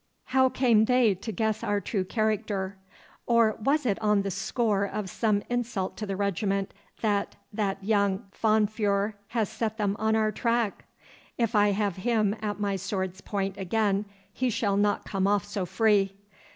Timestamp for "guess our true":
1.31-2.03